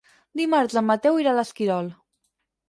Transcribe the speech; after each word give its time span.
Dimarts 0.39 0.79
en 0.81 0.87
Mateu 0.87 1.19
irà 1.25 1.35
a 1.35 1.39
l'Esquirol. 1.41 1.93